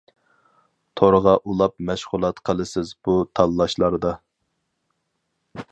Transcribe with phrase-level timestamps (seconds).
[1.01, 4.15] تورغا ئۇلاپ مەشغۇلات قىلىسىز بۇ تاللاشلاردا.